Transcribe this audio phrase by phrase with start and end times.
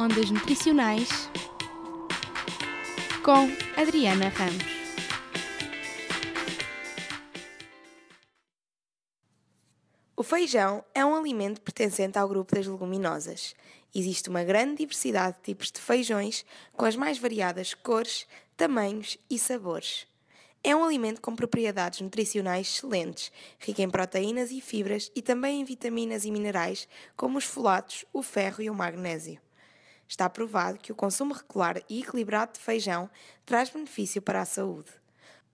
[0.00, 1.10] Ondas Nutricionais
[3.22, 4.64] com Adriana Ramos.
[10.16, 13.54] O feijão é um alimento pertencente ao grupo das leguminosas.
[13.94, 18.26] Existe uma grande diversidade de tipos de feijões, com as mais variadas cores,
[18.56, 20.06] tamanhos e sabores.
[20.64, 25.64] É um alimento com propriedades nutricionais excelentes, rico em proteínas e fibras e também em
[25.64, 29.38] vitaminas e minerais, como os folatos, o ferro e o magnésio.
[30.10, 33.08] Está provado que o consumo regular e equilibrado de feijão
[33.46, 34.90] traz benefício para a saúde.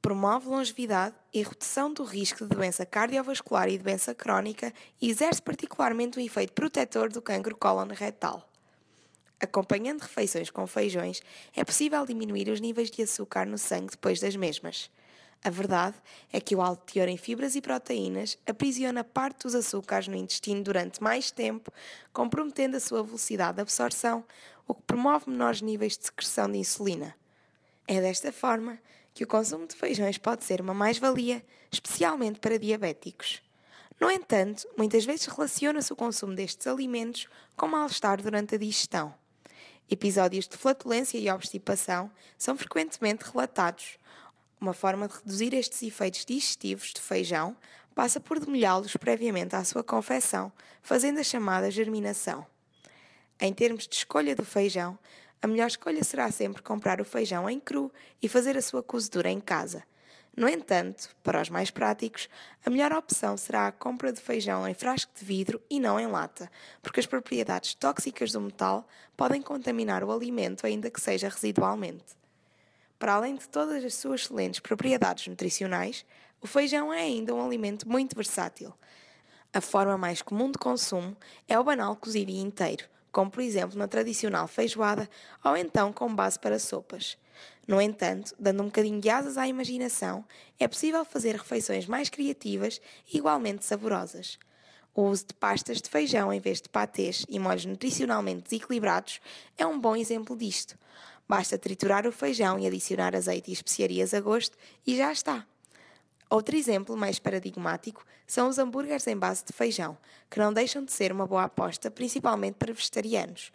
[0.00, 6.18] Promove longevidade e redução do risco de doença cardiovascular e doença crónica e exerce particularmente
[6.18, 8.50] um efeito protetor do cancro cólon retal.
[9.38, 11.20] Acompanhando refeições com feijões,
[11.54, 14.90] é possível diminuir os níveis de açúcar no sangue depois das mesmas.
[15.44, 15.96] A verdade
[16.32, 20.62] é que o alto teor em fibras e proteínas aprisiona parte dos açúcares no intestino
[20.62, 21.72] durante mais tempo,
[22.12, 24.24] comprometendo a sua velocidade de absorção,
[24.66, 27.14] o que promove menores níveis de secreção de insulina.
[27.86, 28.78] É desta forma
[29.14, 33.40] que o consumo de feijões pode ser uma mais-valia, especialmente para diabéticos.
[33.98, 39.14] No entanto, muitas vezes relaciona-se o consumo destes alimentos com mal-estar durante a digestão.
[39.88, 43.98] Episódios de flatulência e obstipação são frequentemente relatados.
[44.60, 47.56] Uma forma de reduzir estes efeitos digestivos de feijão
[47.94, 50.50] passa por demolhá-los previamente à sua confecção,
[50.82, 52.46] fazendo a chamada germinação.
[53.38, 54.98] Em termos de escolha do feijão,
[55.42, 59.30] a melhor escolha será sempre comprar o feijão em cru e fazer a sua cozedura
[59.30, 59.84] em casa.
[60.34, 62.28] No entanto, para os mais práticos,
[62.64, 66.06] a melhor opção será a compra de feijão em frasco de vidro e não em
[66.06, 66.50] lata,
[66.82, 72.16] porque as propriedades tóxicas do metal podem contaminar o alimento, ainda que seja residualmente.
[72.98, 76.04] Para além de todas as suas excelentes propriedades nutricionais,
[76.40, 78.72] o feijão é ainda um alimento muito versátil.
[79.52, 81.16] A forma mais comum de consumo
[81.46, 85.08] é o banal cozido inteiro, como por exemplo na tradicional feijoada
[85.44, 87.18] ou então com base para sopas.
[87.68, 90.24] No entanto, dando um bocadinho de asas à imaginação,
[90.58, 92.80] é possível fazer refeições mais criativas
[93.12, 94.38] e igualmente saborosas.
[94.94, 99.20] O uso de pastas de feijão em vez de patês e molhos nutricionalmente desequilibrados
[99.58, 100.78] é um bom exemplo disto.
[101.28, 104.56] Basta triturar o feijão e adicionar azeite e especiarias a gosto
[104.86, 105.46] e já está.
[106.28, 109.96] Outro exemplo mais paradigmático são os hambúrgueres em base de feijão,
[110.28, 113.52] que não deixam de ser uma boa aposta, principalmente para vegetarianos.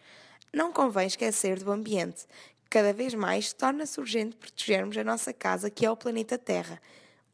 [0.54, 2.26] Não convém esquecer do ambiente,
[2.70, 6.82] cada vez mais torna-se urgente protegermos a nossa casa, que é o planeta Terra.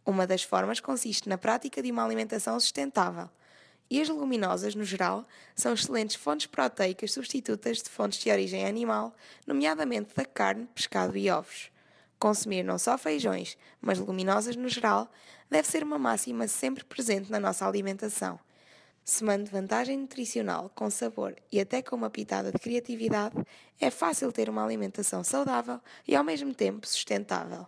[0.03, 3.29] Uma das formas consiste na prática de uma alimentação sustentável.
[3.89, 5.25] E as leguminosas, no geral,
[5.55, 9.15] são excelentes fontes proteicas substitutas de fontes de origem animal,
[9.45, 11.71] nomeadamente da carne, pescado e ovos.
[12.19, 15.09] Consumir não só feijões, mas leguminosas no geral,
[15.49, 18.39] deve ser uma máxima sempre presente na nossa alimentação.
[19.05, 23.35] Semando vantagem nutricional, com sabor e até com uma pitada de criatividade,
[23.79, 27.65] é fácil ter uma alimentação saudável e ao mesmo tempo sustentável.